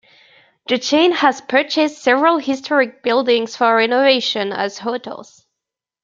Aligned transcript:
The 0.67 0.79
chain 0.79 1.11
has 1.11 1.41
purchased 1.41 1.99
several 2.01 2.39
historic 2.39 3.03
buildings 3.03 3.55
for 3.55 3.75
renovation 3.75 4.51
as 4.51 4.79
hotels. 4.79 5.45